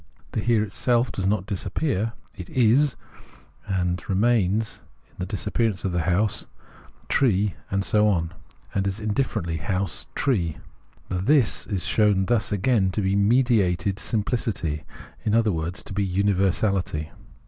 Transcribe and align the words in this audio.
The 0.31 0.39
Here 0.39 0.63
itself 0.63 1.11
does 1.11 1.27
not 1.27 1.45
disappear; 1.45 2.13
it 2.35 2.49
is 2.49 2.95
and 3.67 4.03
remains 4.09 4.81
in 5.11 5.17
the 5.19 5.27
disappearance 5.27 5.85
of 5.85 5.91
the 5.91 6.01
house, 6.09 6.47
tree, 7.07 7.53
and 7.69 7.83
so 7.83 8.07
on, 8.07 8.33
and 8.73 8.87
is 8.87 8.99
indifferently 8.99 9.57
house, 9.57 10.07
tree. 10.15 10.57
The 11.09 11.19
This 11.19 11.67
is 11.67 11.85
shown 11.85 12.25
thus 12.25 12.51
again 12.51 12.89
to 12.93 13.01
be 13.03 13.15
mediated 13.15 13.97
simflicity, 13.97 14.85
in 15.23 15.35
other 15.35 15.51
words, 15.51 15.83
to 15.83 15.93
be 15.93 16.03
universality. 16.03 17.11